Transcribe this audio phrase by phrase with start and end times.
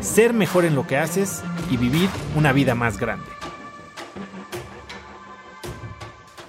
[0.00, 3.26] ser mejor en lo que haces y vivir una vida más grande.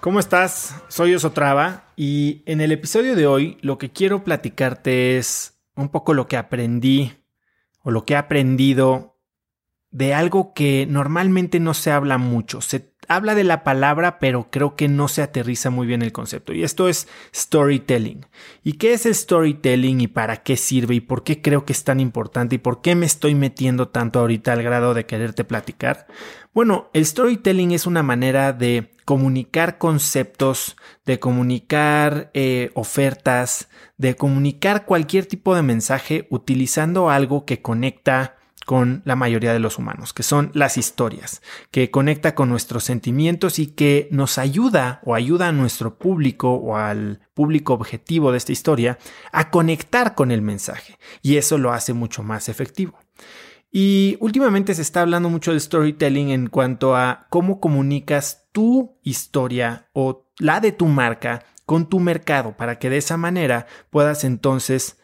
[0.00, 0.82] ¿Cómo estás?
[0.88, 6.14] Soy Osotrava y en el episodio de hoy lo que quiero platicarte es un poco
[6.14, 7.12] lo que aprendí
[7.82, 9.18] o lo que he aprendido
[9.90, 12.60] de algo que normalmente no se habla mucho.
[12.60, 16.52] Se habla de la palabra, pero creo que no se aterriza muy bien el concepto.
[16.52, 18.26] Y esto es storytelling.
[18.62, 21.84] ¿Y qué es el storytelling y para qué sirve y por qué creo que es
[21.84, 26.06] tan importante y por qué me estoy metiendo tanto ahorita al grado de quererte platicar?
[26.54, 33.68] Bueno, el storytelling es una manera de comunicar conceptos, de comunicar eh, ofertas,
[33.98, 39.78] de comunicar cualquier tipo de mensaje utilizando algo que conecta con la mayoría de los
[39.78, 45.14] humanos, que son las historias, que conecta con nuestros sentimientos y que nos ayuda o
[45.14, 48.98] ayuda a nuestro público o al público objetivo de esta historia
[49.30, 50.98] a conectar con el mensaje.
[51.22, 52.98] Y eso lo hace mucho más efectivo.
[53.70, 59.88] Y últimamente se está hablando mucho del storytelling en cuanto a cómo comunicas tu historia
[59.92, 64.98] o la de tu marca con tu mercado para que de esa manera puedas entonces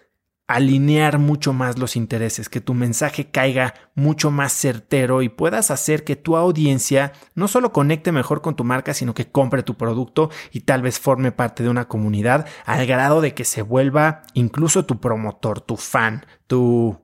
[0.55, 6.05] alinear mucho más los intereses, que tu mensaje caiga mucho más certero y puedas hacer
[6.05, 10.31] que tu audiencia no solo conecte mejor con tu marca, sino que compre tu producto
[10.51, 14.85] y tal vez forme parte de una comunidad al grado de que se vuelva incluso
[14.85, 16.99] tu promotor, tu fan, tu,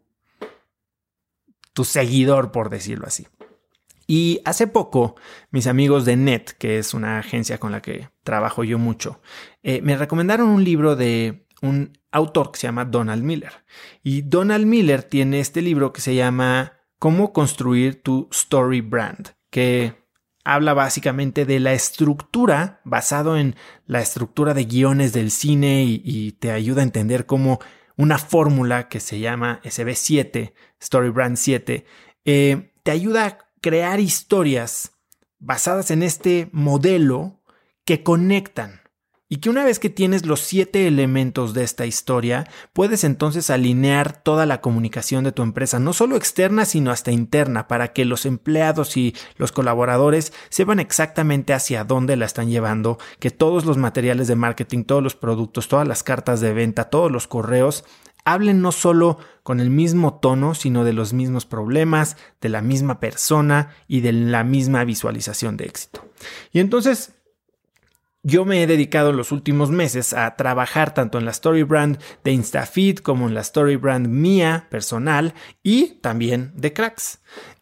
[1.73, 3.27] tu seguidor, por decirlo así.
[4.11, 5.17] Y hace poco,
[5.51, 9.21] mis amigos de Net, que es una agencia con la que trabajo yo mucho,
[9.63, 13.53] eh, me recomendaron un libro de un autor que se llama Donald Miller.
[14.03, 19.95] Y Donald Miller tiene este libro que se llama Cómo construir tu story brand, que
[20.45, 23.55] habla básicamente de la estructura basado en
[23.87, 27.61] la estructura de guiones del cine y, te ayuda a entender cómo
[27.97, 31.85] una fórmula que se llama SB7, Story Brand 7,
[32.25, 34.93] eh, te ayuda a crear historias
[35.39, 37.43] basadas en este modelo
[37.85, 38.78] que conectan
[39.29, 44.23] y que una vez que tienes los siete elementos de esta historia, puedes entonces alinear
[44.23, 48.25] toda la comunicación de tu empresa, no solo externa, sino hasta interna, para que los
[48.25, 54.29] empleados y los colaboradores sepan exactamente hacia dónde la están llevando, que todos los materiales
[54.29, 57.85] de marketing, todos los productos, todas las cartas de venta, todos los correos,
[58.25, 63.01] hablen no solo con el mismo tono, sino de los mismos problemas, de la misma
[63.01, 66.05] persona y de la misma visualización de éxito.
[66.53, 67.15] Y entonces,
[68.29, 71.99] yo me he dedicado en los últimos meses a trabajar tanto en la story brand
[72.23, 77.21] de InstaFeed como en la story brand mía personal y también de Cracks.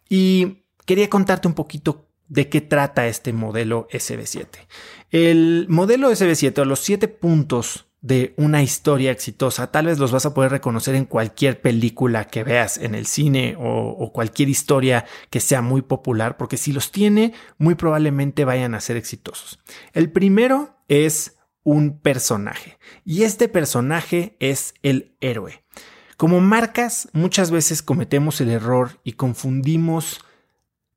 [0.08, 4.48] Y quería contarte un poquito de qué trata este modelo SB7.
[5.10, 10.24] El modelo SB7 o los siete puntos de una historia exitosa, tal vez los vas
[10.26, 15.40] a poder reconocer en cualquier película que veas en el cine o, cualquier historia que
[15.40, 19.58] sea muy popular, porque si los tiene, muy probablemente vayan a ser exitosos.
[19.92, 25.64] El primero es un personaje y este personaje es el héroe.
[26.16, 30.20] Como marcas, muchas veces cometemos el error y confundimos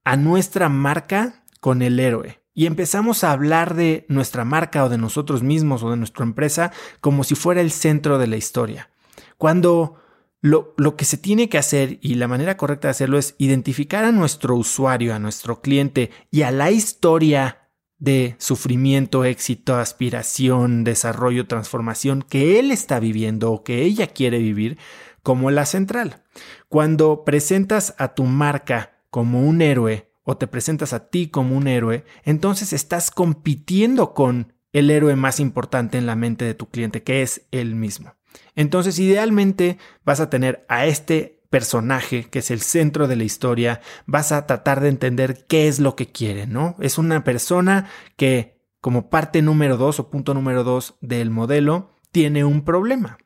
[0.03, 4.97] a nuestra marca con el héroe y empezamos a hablar de nuestra marca o de
[4.97, 8.89] nosotros mismos o de nuestra empresa como si fuera el centro de la historia.
[9.37, 9.95] Cuando
[10.41, 14.03] lo, lo, que se tiene que hacer y la manera correcta de hacerlo es identificar
[14.03, 21.47] a nuestro usuario, a nuestro cliente y a la historia de sufrimiento, éxito, aspiración, desarrollo,
[21.47, 24.77] transformación que él está viviendo o que ella quiere vivir
[25.23, 26.23] como la central.
[26.67, 31.67] Cuando presentas a tu marca como un héroe o te presentas a ti como un
[31.67, 37.01] héroe, entonces estás compitiendo con el héroe más importante en la mente de tu cliente,
[37.01, 38.13] que es él mismo.
[38.53, 43.81] Entonces, idealmente vas a tener a este personaje, que es el centro de la historia,
[44.05, 46.75] vas a tratar de entender qué es lo que quiere, ¿no?
[46.79, 52.45] Es una persona que, como parte número dos o punto número dos del modelo, tiene
[52.45, 53.17] un problema.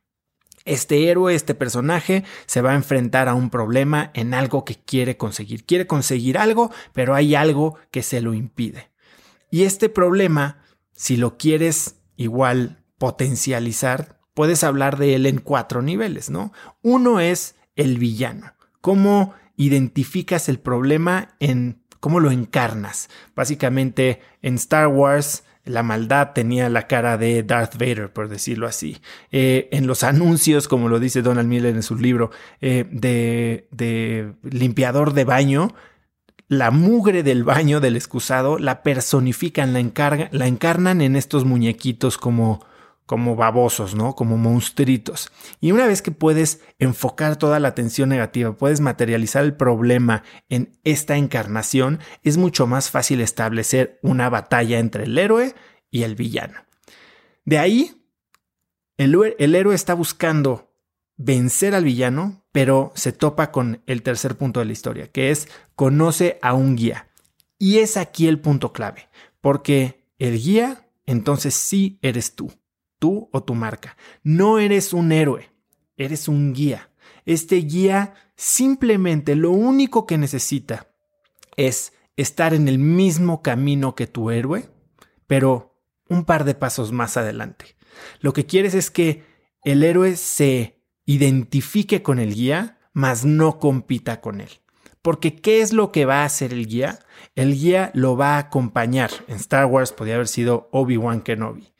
[0.66, 5.18] Este héroe, este personaje, se va a enfrentar a un problema en algo que quiere
[5.18, 5.66] conseguir.
[5.66, 8.92] Quiere conseguir algo, pero hay algo que se lo impide.
[9.52, 10.64] Y este problema,
[10.94, 16.54] si lo quieres igual potencializar, puedes hablar de él en cuatro niveles, ¿no?
[16.82, 18.54] Uno es el villano.
[18.82, 23.10] Cómo identificas el problema en cómo lo encarnas.
[23.36, 28.98] Básicamente en Star Wars la maldad tenía la cara de Darth Vader, por decirlo así.
[29.32, 32.32] Eh, en los anuncios, como lo dice Donald Miller en su libro,
[32.62, 35.74] eh, de, limpiador de baño,
[36.50, 42.66] la mugre del baño del excusado la personifican, la, la encarnan en estos muñequitos como
[43.06, 44.16] como babosos, ¿no?
[44.16, 45.30] Como monstruitos.
[45.60, 50.78] Y una vez que puedes enfocar toda la atención negativa, puedes materializar el problema en
[50.84, 55.54] esta encarnación, es mucho más fácil establecer una batalla entre el héroe
[55.92, 56.62] y el villano.
[57.46, 58.08] De ahí,
[58.98, 60.74] el, el héroe está buscando
[61.18, 65.50] vencer al villano, pero se topa con el tercer punto de la historia, que es
[65.76, 67.10] conoce a un guía.
[67.60, 69.10] Y es aquí el punto clave,
[69.42, 72.52] porque el guía, entonces sí eres tú
[73.04, 73.98] tú o tu marca.
[74.24, 75.52] No eres un héroe,
[75.98, 76.90] eres un guía.
[77.26, 80.88] Este guía simplemente lo único que necesita
[81.58, 84.70] es estar en el mismo camino que tu héroe,
[85.28, 87.76] pero un par de pasos más adelante.
[88.22, 89.26] Lo que quieres es que
[89.66, 94.62] el héroe se identifique con el guía, mas no compita con él.
[95.02, 97.00] Porque ¿qué es lo que va a hacer el guía?
[97.36, 99.12] El guía lo va a acompañar.
[99.28, 101.74] En Star Wars podría haber sido Obi-Wan Kenobi.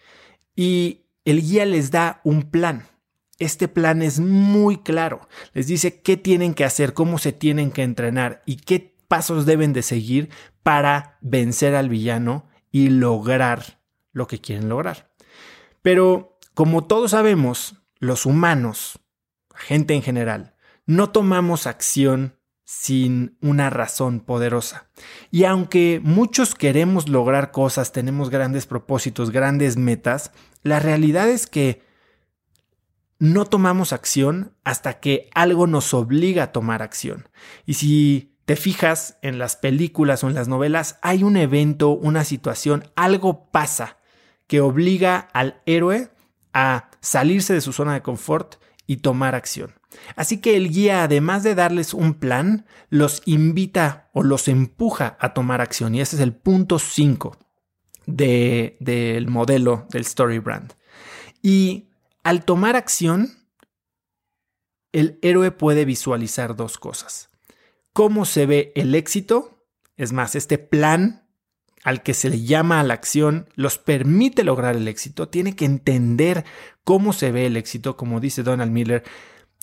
[0.54, 2.88] Y el guía les da un plan.
[3.40, 5.28] Este plan es muy claro.
[5.54, 9.74] Les dice qué tienen que hacer, cómo se tienen que entrenar y qué pasos deben
[9.74, 10.30] de seguir
[10.64, 13.80] para vencer al villano y lograr
[14.12, 15.12] lo que quieren lograr.
[15.82, 19.00] Pero, como todos sabemos, los humanos,
[19.54, 20.56] gente en general,
[20.86, 24.88] no tomamos acción sin una razón poderosa.
[25.32, 30.32] Y aunque muchos queremos lograr cosas, tenemos grandes propósitos, grandes metas,
[30.64, 31.84] la realidad es que
[33.20, 37.30] no tomamos acción hasta que algo nos obliga a tomar acción.
[37.66, 42.24] Y si te fijas en las películas o en las novelas, hay un evento, una
[42.26, 43.98] situación, algo pasa
[44.48, 46.12] que obliga al héroe
[46.54, 48.56] a salirse de su zona de confort
[48.94, 49.74] y tomar acción.
[50.16, 55.34] Así que el guía, además de darles un plan, los invita o los empuja a
[55.34, 55.96] tomar acción.
[55.96, 57.38] Y ese es el punto 5
[58.06, 60.74] del modelo del Story Brand.
[61.42, 61.90] Y
[62.24, 63.30] al tomar acción,
[64.92, 67.30] el héroe puede visualizar dos cosas.
[67.94, 69.66] Cómo se ve el éxito,
[69.98, 71.23] es más, este plan
[71.84, 75.66] al que se le llama a la acción los permite lograr el éxito, tiene que
[75.66, 76.46] entender
[76.84, 79.04] cómo se ve el éxito, como dice Donald Miller,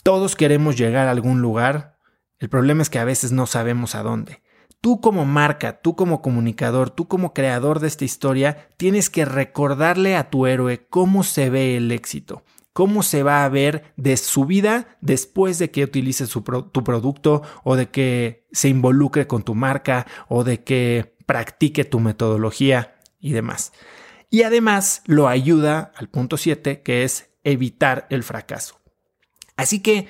[0.03, 1.99] todos queremos llegar a algún lugar,
[2.39, 4.43] el problema es que a veces no sabemos a dónde.
[4.81, 10.17] Tú como marca, tú como comunicador, tú como creador de esta historia, tienes que recordarle
[10.17, 14.47] a tu héroe cómo se ve el éxito, cómo se va a ver de su
[14.47, 20.07] vida después de que utilice tu producto o de que se involucre con tu marca
[20.29, 23.73] o de que practique tu metodología y demás.
[24.31, 28.81] Y además lo ayuda al punto 7, que es evitar el fracaso.
[29.57, 30.09] Así que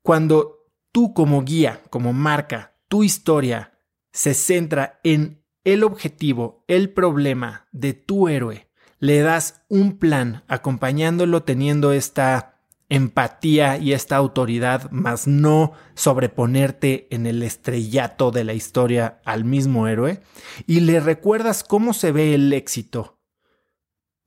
[0.00, 3.78] cuando tú como guía, como marca, tu historia
[4.14, 11.42] se centra en el objetivo, el problema de tu héroe, le das un plan acompañándolo
[11.42, 12.55] teniendo esta
[12.88, 19.88] empatía y esta autoridad, más no sobreponerte en el estrellato de la historia al mismo
[19.88, 20.22] héroe,
[20.66, 23.18] y le recuerdas cómo se ve el éxito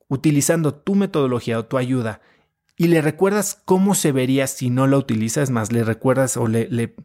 [0.08, 2.20] utilizando tu metodología o tu ayuda,
[2.76, 6.68] y le recuerdas cómo se vería si no lo utilizas, más le recuerdas o le,
[6.68, 6.96] le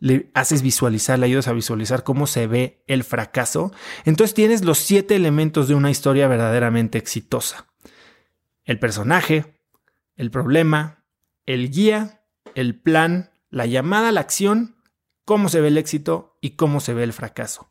[0.00, 3.72] le haces visualizar, le ayudas a visualizar cómo se ve el fracaso,
[4.04, 7.66] entonces tienes los siete elementos de una historia verdaderamente exitosa.
[8.64, 9.59] El personaje,
[10.20, 11.02] el problema,
[11.46, 12.20] el guía,
[12.54, 14.76] el plan, la llamada a la acción,
[15.24, 17.70] cómo se ve el éxito y cómo se ve el fracaso.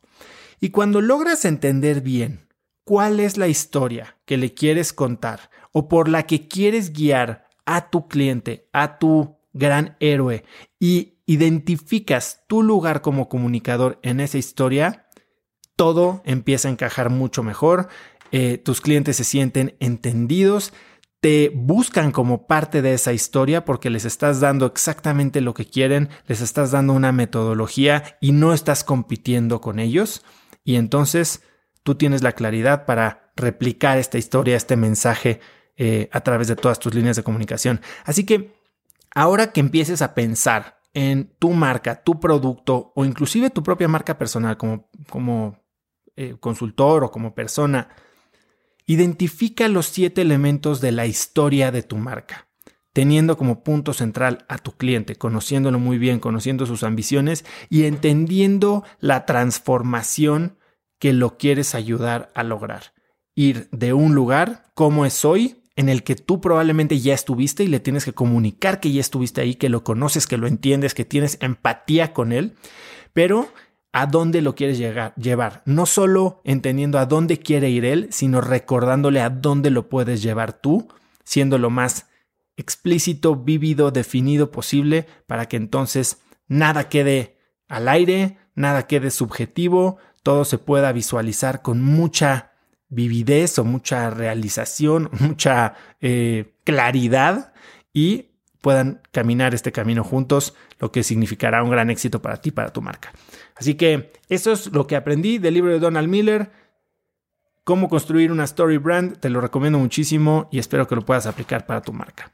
[0.60, 2.48] Y cuando logras entender bien
[2.82, 7.88] cuál es la historia que le quieres contar o por la que quieres guiar a
[7.88, 10.44] tu cliente, a tu gran héroe
[10.80, 15.06] y identificas tu lugar como comunicador en esa historia,
[15.76, 17.86] todo empieza a encajar mucho mejor,
[18.32, 20.72] eh, tus clientes se sienten entendidos,
[21.20, 26.08] te buscan como parte de esa historia porque les estás dando exactamente lo que quieren,
[26.26, 30.24] les estás dando una metodología y no estás compitiendo con ellos.
[30.64, 31.42] Y entonces
[31.82, 35.40] tú tienes la claridad para replicar esta historia, este mensaje
[35.76, 37.80] eh, a través de todas tus líneas de comunicación.
[38.04, 38.54] Así que
[39.14, 44.18] ahora que empieces a pensar en tu marca, tu producto o inclusive tu propia marca
[44.18, 45.62] personal como,
[46.16, 47.88] eh, consultor o como persona,
[48.90, 52.48] identifica los siete elementos de la historia de tu marca.
[52.92, 58.82] teniendo como punto central a tu cliente, conociéndolo muy bien, conociendo sus ambiciones y entendiendo
[58.98, 60.58] la transformación
[60.98, 62.92] que lo quieres ayudar a lograr.
[63.36, 67.68] Ir de un lugar como es hoy, en el que tú probablemente ya estuviste y
[67.68, 71.04] le tienes que comunicar que ya estuviste ahí, que lo conoces, que lo entiendes, que
[71.04, 72.56] tienes empatía con él,
[73.12, 73.52] pero
[73.92, 75.62] a dónde lo quieres llevar.
[75.64, 80.52] No solo entendiendo a dónde quiere ir él, sino recordándole a dónde lo puedes llevar
[80.52, 80.88] tú,
[81.24, 82.06] siendo lo más
[82.56, 90.44] explícito, vívido, definido posible, para que entonces nada quede al aire, nada quede subjetivo, todo
[90.44, 92.52] se pueda visualizar con mucha
[92.88, 97.52] vividez o mucha realización, mucha eh, claridad
[97.92, 98.29] y
[98.60, 102.82] puedan caminar este camino juntos, lo que significará un gran éxito para ti, para tu
[102.82, 103.12] marca.
[103.56, 106.50] Así que eso es lo que aprendí del libro de Donald Miller.
[107.64, 111.66] Cómo construir una story brand, te lo recomiendo muchísimo y espero que lo puedas aplicar
[111.66, 112.32] para tu marca.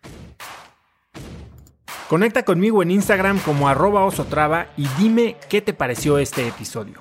[2.08, 7.00] Conecta conmigo en Instagram como arroba osotrava y dime qué te pareció este episodio.